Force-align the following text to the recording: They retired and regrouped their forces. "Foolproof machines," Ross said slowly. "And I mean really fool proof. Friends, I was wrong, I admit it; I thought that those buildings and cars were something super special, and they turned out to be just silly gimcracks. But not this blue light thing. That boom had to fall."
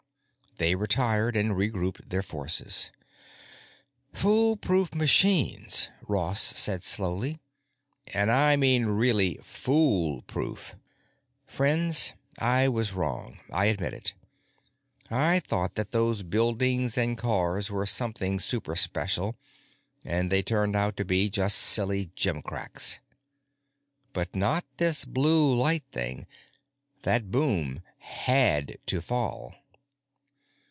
They 0.57 0.75
retired 0.75 1.35
and 1.35 1.55
regrouped 1.55 2.09
their 2.09 2.21
forces. 2.21 2.91
"Foolproof 4.13 4.93
machines," 4.93 5.89
Ross 6.07 6.39
said 6.39 6.83
slowly. 6.83 7.39
"And 8.13 8.31
I 8.31 8.55
mean 8.57 8.85
really 8.85 9.39
fool 9.41 10.21
proof. 10.21 10.75
Friends, 11.47 12.13
I 12.37 12.69
was 12.69 12.93
wrong, 12.93 13.39
I 13.51 13.65
admit 13.67 13.93
it; 13.95 14.13
I 15.09 15.39
thought 15.39 15.73
that 15.75 15.89
those 15.89 16.21
buildings 16.21 16.95
and 16.95 17.17
cars 17.17 17.71
were 17.71 17.87
something 17.87 18.37
super 18.39 18.75
special, 18.75 19.39
and 20.05 20.31
they 20.31 20.43
turned 20.43 20.75
out 20.75 20.95
to 20.97 21.05
be 21.05 21.27
just 21.31 21.57
silly 21.57 22.11
gimcracks. 22.15 22.99
But 24.13 24.35
not 24.35 24.65
this 24.77 25.05
blue 25.05 25.55
light 25.57 25.85
thing. 25.91 26.27
That 27.01 27.31
boom 27.31 27.81
had 27.97 28.77
to 28.85 29.01
fall." 29.01 29.55